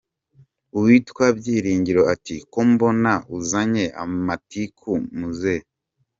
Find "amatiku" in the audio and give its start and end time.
4.03-4.89